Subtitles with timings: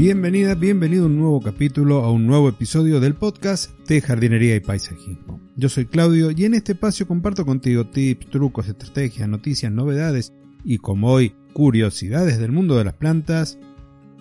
[0.00, 4.60] Bienvenida, bienvenido a un nuevo capítulo, a un nuevo episodio del podcast de jardinería y
[4.60, 5.42] paisajismo.
[5.56, 10.32] Yo soy Claudio y en este espacio comparto contigo tips, trucos, estrategias, noticias, novedades
[10.64, 13.58] y como hoy, curiosidades del mundo de las plantas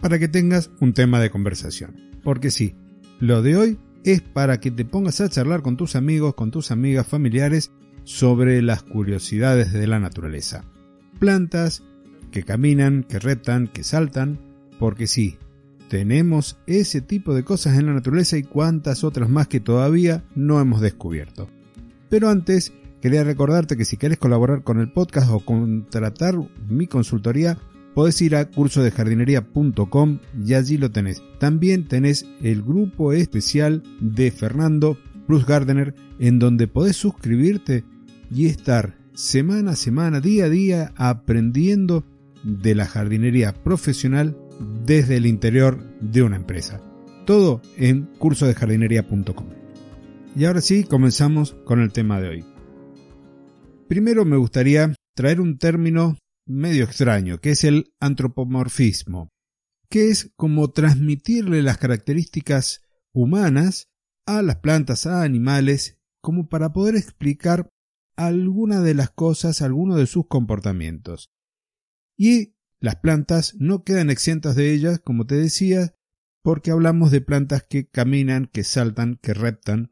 [0.00, 1.94] para que tengas un tema de conversación.
[2.24, 2.74] Porque sí,
[3.20, 6.72] lo de hoy es para que te pongas a charlar con tus amigos, con tus
[6.72, 7.70] amigas, familiares
[8.02, 10.64] sobre las curiosidades de la naturaleza.
[11.20, 11.84] Plantas
[12.32, 14.40] que caminan, que reptan, que saltan,
[14.80, 15.38] porque sí,
[15.90, 20.60] tenemos ese tipo de cosas en la naturaleza y cuantas otras más que todavía no
[20.60, 21.50] hemos descubierto.
[22.08, 22.72] Pero antes,
[23.02, 26.36] quería recordarte que si quieres colaborar con el podcast o contratar
[26.68, 27.58] mi consultoría,
[27.92, 31.24] podés ir a cursodejardinería.com y allí lo tenés.
[31.40, 37.82] También tenés el grupo especial de Fernando Bruce Gardener en donde podés suscribirte
[38.32, 42.04] y estar semana a semana, día a día, aprendiendo
[42.44, 44.36] de la jardinería profesional
[44.90, 46.80] desde el interior de una empresa.
[47.24, 49.46] Todo en cursodejardinería.com.
[50.34, 52.44] Y ahora sí, comenzamos con el tema de hoy.
[53.86, 59.28] Primero me gustaría traer un término medio extraño, que es el antropomorfismo,
[59.88, 63.86] que es como transmitirle las características humanas
[64.26, 67.70] a las plantas, a animales, como para poder explicar
[68.16, 71.30] alguna de las cosas, alguno de sus comportamientos.
[72.18, 75.94] Y las plantas no quedan exentas de ellas, como te decía,
[76.42, 79.90] porque hablamos de plantas que caminan, que saltan, que reptan,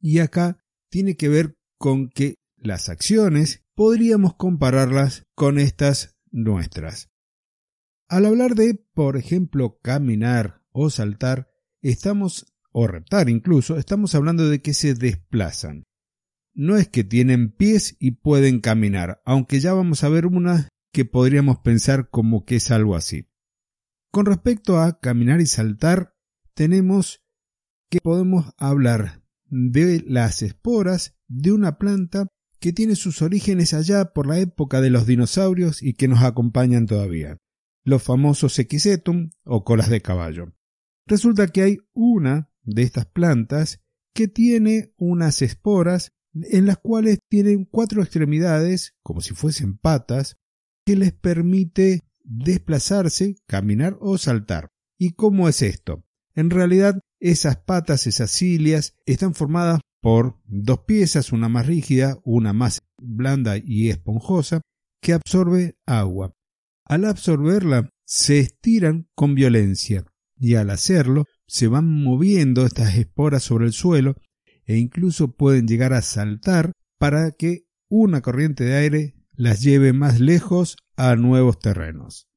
[0.00, 7.10] y acá tiene que ver con que las acciones podríamos compararlas con estas nuestras.
[8.08, 11.50] Al hablar de, por ejemplo, caminar o saltar,
[11.82, 15.84] estamos, o reptar incluso, estamos hablando de que se desplazan.
[16.54, 21.04] No es que tienen pies y pueden caminar, aunque ya vamos a ver una que
[21.04, 23.28] podríamos pensar como que es algo así.
[24.10, 26.16] Con respecto a caminar y saltar,
[26.54, 27.22] tenemos
[27.90, 32.28] que podemos hablar de las esporas de una planta
[32.60, 36.86] que tiene sus orígenes allá por la época de los dinosaurios y que nos acompañan
[36.86, 37.38] todavía,
[37.84, 40.52] los famosos equisetum o colas de caballo.
[41.06, 43.80] Resulta que hay una de estas plantas
[44.14, 50.36] que tiene unas esporas en las cuales tienen cuatro extremidades, como si fuesen patas,
[50.88, 54.70] que les permite desplazarse, caminar o saltar.
[54.96, 56.02] ¿Y cómo es esto?
[56.34, 62.54] En realidad, esas patas, esas cilias, están formadas por dos piezas, una más rígida, una
[62.54, 64.62] más blanda y esponjosa,
[65.02, 66.32] que absorbe agua.
[66.86, 70.06] Al absorberla, se estiran con violencia
[70.38, 74.14] y al hacerlo, se van moviendo estas esporas sobre el suelo
[74.64, 80.18] e incluso pueden llegar a saltar para que una corriente de aire las lleve más
[80.18, 82.28] lejos a nuevos terrenos.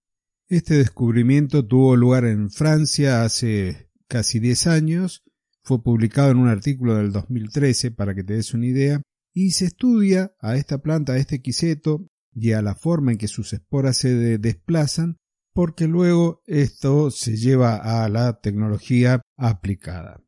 [0.48, 5.24] Este descubrimiento tuvo lugar en Francia hace casi 10 años,
[5.64, 9.02] fue publicado en un artículo del 2013 para que te des una idea,
[9.34, 13.28] y se estudia a esta planta, a este quiseto y a la forma en que
[13.28, 15.18] sus esporas se desplazan,
[15.54, 20.22] porque luego esto se lleva a la tecnología aplicada.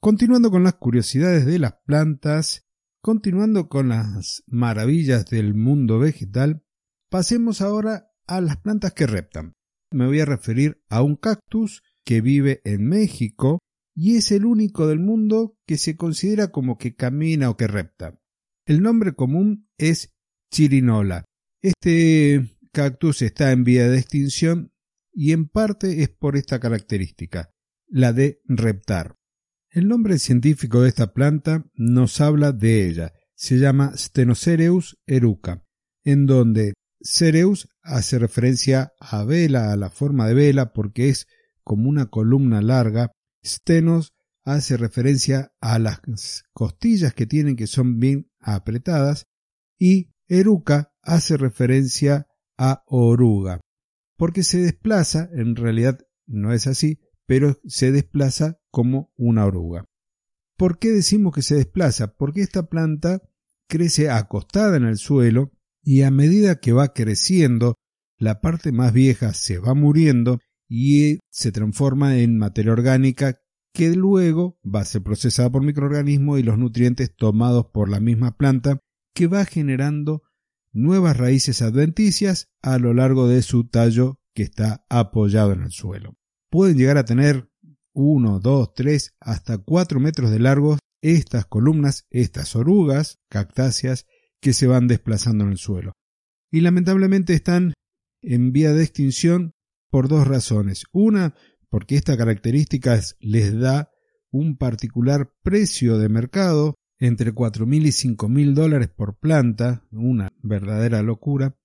[0.00, 2.65] Continuando con las curiosidades de las plantas,
[3.06, 6.64] Continuando con las maravillas del mundo vegetal,
[7.08, 9.52] pasemos ahora a las plantas que reptan.
[9.92, 13.60] Me voy a referir a un cactus que vive en México
[13.94, 18.20] y es el único del mundo que se considera como que camina o que repta.
[18.66, 20.12] El nombre común es
[20.52, 21.26] chirinola.
[21.62, 24.72] Este cactus está en vía de extinción
[25.12, 27.52] y en parte es por esta característica,
[27.86, 29.14] la de reptar.
[29.76, 33.12] El nombre científico de esta planta nos habla de ella.
[33.34, 35.66] Se llama Stenocereus eruca,
[36.02, 36.72] en donde
[37.02, 41.26] Cereus hace referencia a vela, a la forma de vela, porque es
[41.62, 43.12] como una columna larga.
[43.44, 44.14] Stenos
[44.44, 46.00] hace referencia a las
[46.54, 49.26] costillas que tienen que son bien apretadas.
[49.78, 53.60] Y eruca hace referencia a oruga,
[54.16, 59.86] porque se desplaza, en realidad no es así, pero se desplaza como una oruga.
[60.58, 62.14] ¿Por qué decimos que se desplaza?
[62.14, 63.22] Porque esta planta
[63.70, 65.50] crece acostada en el suelo
[65.82, 67.76] y a medida que va creciendo,
[68.18, 73.40] la parte más vieja se va muriendo y se transforma en materia orgánica
[73.72, 78.36] que luego va a ser procesada por microorganismos y los nutrientes tomados por la misma
[78.36, 78.80] planta
[79.14, 80.22] que va generando
[80.74, 86.18] nuevas raíces adventicias a lo largo de su tallo que está apoyado en el suelo
[86.56, 87.50] pueden llegar a tener
[87.96, 94.06] 1, 2, 3, hasta 4 metros de largo estas columnas, estas orugas cactáceas
[94.40, 95.92] que se van desplazando en el suelo.
[96.50, 97.72] Y lamentablemente están
[98.22, 99.54] en vía de extinción
[99.90, 100.84] por dos razones.
[100.92, 101.34] Una,
[101.70, 103.90] porque esta característica les da
[104.30, 111.56] un particular precio de mercado entre 4.000 y 5.000 dólares por planta, una verdadera locura,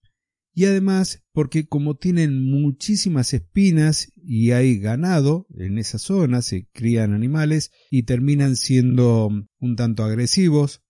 [0.54, 7.14] y además porque como tienen muchísimas espinas y hay ganado en esa zona, se crían
[7.14, 9.30] animales y terminan siendo
[9.60, 10.82] un tanto agresivos,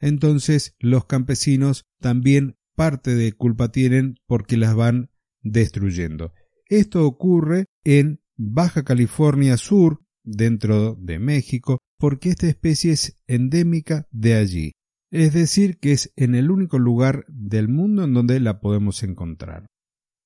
[0.00, 5.10] entonces los campesinos también parte de culpa tienen porque las van
[5.42, 6.32] destruyendo.
[6.66, 14.34] Esto ocurre en Baja California Sur, dentro de México, porque esta especie es endémica de
[14.34, 14.72] allí.
[15.10, 19.66] Es decir, que es en el único lugar del mundo en donde la podemos encontrar.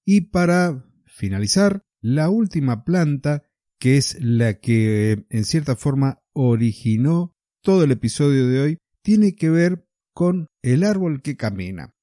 [0.04, 3.44] Y para finalizar, la última planta,
[3.78, 9.48] que es la que en cierta forma originó todo el episodio de hoy, tiene que
[9.48, 11.94] ver con el árbol que camina.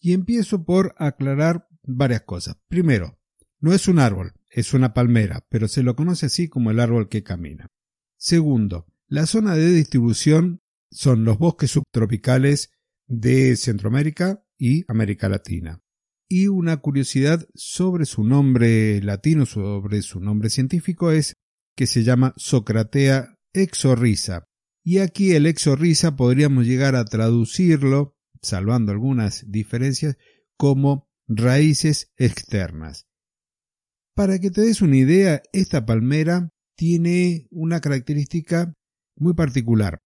[0.00, 2.58] Y empiezo por aclarar varias cosas.
[2.68, 3.18] Primero,
[3.60, 7.08] no es un árbol, es una palmera, pero se lo conoce así como el árbol
[7.08, 7.68] que camina.
[8.16, 10.60] Segundo, la zona de distribución
[10.90, 12.72] son los bosques subtropicales
[13.06, 15.80] de Centroamérica y América Latina.
[16.28, 21.34] Y una curiosidad sobre su nombre latino, sobre su nombre científico es
[21.76, 24.44] que se llama Socratea exorrisa.
[24.84, 30.16] Y aquí el exorrisa podríamos llegar a traducirlo, salvando algunas diferencias,
[30.56, 33.06] como raíces externas.
[34.14, 38.72] Para que te des una idea, esta palmera tiene una característica
[39.16, 40.00] muy particular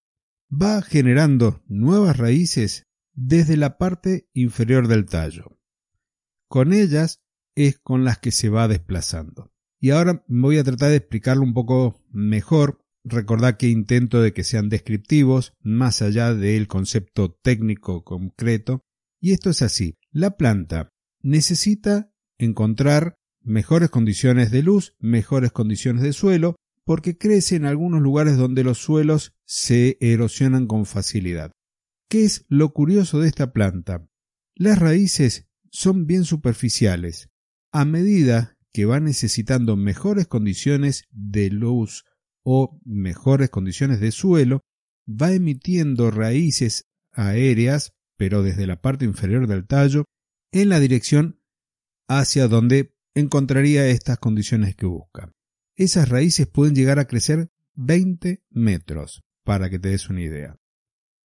[0.50, 2.84] va generando nuevas raíces
[3.14, 5.59] desde la parte inferior del tallo.
[6.50, 7.20] Con ellas
[7.54, 9.52] es con las que se va desplazando.
[9.78, 12.84] Y ahora voy a tratar de explicarlo un poco mejor.
[13.04, 18.82] Recordad que intento de que sean descriptivos, más allá del concepto técnico concreto.
[19.20, 19.96] Y esto es así.
[20.10, 20.88] La planta
[21.22, 28.36] necesita encontrar mejores condiciones de luz, mejores condiciones de suelo, porque crece en algunos lugares
[28.36, 31.52] donde los suelos se erosionan con facilidad.
[32.08, 34.04] ¿Qué es lo curioso de esta planta?
[34.56, 37.28] Las raíces son bien superficiales.
[37.72, 42.04] A medida que va necesitando mejores condiciones de luz
[42.42, 44.60] o mejores condiciones de suelo,
[45.08, 50.04] va emitiendo raíces aéreas, pero desde la parte inferior del tallo,
[50.52, 51.40] en la dirección
[52.08, 55.32] hacia donde encontraría estas condiciones que busca
[55.80, 60.58] esas raíces pueden llegar a crecer 20 metros, para que te des una idea.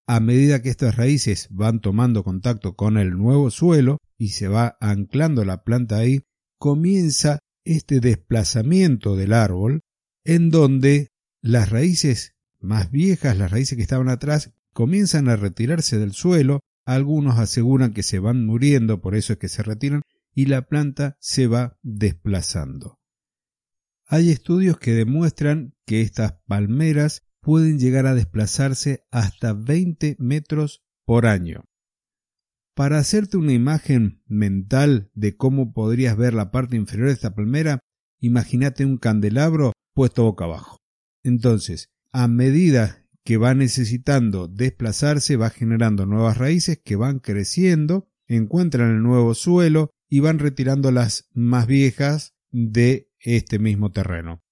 [0.07, 4.77] A medida que estas raíces van tomando contacto con el nuevo suelo y se va
[4.79, 6.21] anclando la planta ahí,
[6.57, 9.81] comienza este desplazamiento del árbol
[10.23, 11.09] en donde
[11.41, 17.39] las raíces más viejas, las raíces que estaban atrás, comienzan a retirarse del suelo, algunos
[17.39, 20.01] aseguran que se van muriendo, por eso es que se retiran,
[20.33, 22.99] y la planta se va desplazando.
[24.07, 31.25] Hay estudios que demuestran que estas palmeras pueden llegar a desplazarse hasta 20 metros por
[31.25, 31.65] año.
[32.75, 37.79] Para hacerte una imagen mental de cómo podrías ver la parte inferior de esta palmera,
[38.19, 40.77] imagínate un candelabro puesto boca abajo.
[41.23, 48.91] Entonces, a medida que va necesitando desplazarse, va generando nuevas raíces que van creciendo, encuentran
[48.91, 54.43] el nuevo suelo y van retirando las más viejas de este mismo terreno.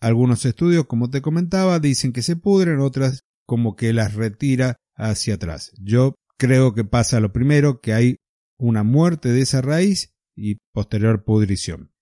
[0.00, 5.34] Algunos estudios, como te comentaba, dicen que se pudren, otras como que las retira hacia
[5.34, 5.72] atrás.
[5.80, 8.16] Yo creo que pasa lo primero, que hay
[8.58, 11.92] una muerte de esa raíz y posterior pudrición.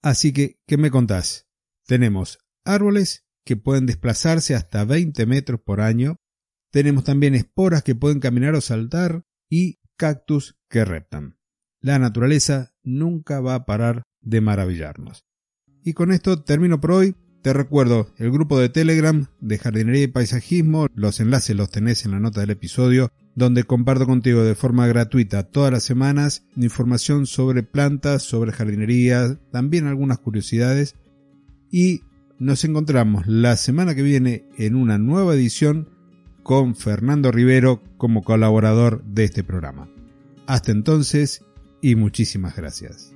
[0.00, 1.48] Así que, ¿qué me contás?
[1.86, 6.18] Tenemos árboles que pueden desplazarse hasta 20 metros por año,
[6.70, 11.40] tenemos también esporas que pueden caminar o saltar y cactus que reptan.
[11.80, 15.24] La naturaleza nunca va a parar de maravillarnos.
[15.82, 17.16] Y con esto termino por hoy.
[17.42, 22.10] Te recuerdo el grupo de Telegram de jardinería y paisajismo, los enlaces los tenés en
[22.10, 27.62] la nota del episodio, donde comparto contigo de forma gratuita todas las semanas información sobre
[27.62, 30.96] plantas, sobre jardinería, también algunas curiosidades.
[31.70, 32.02] Y
[32.38, 35.88] nos encontramos la semana que viene en una nueva edición
[36.42, 39.88] con Fernando Rivero como colaborador de este programa.
[40.46, 41.42] Hasta entonces
[41.80, 43.14] y muchísimas gracias.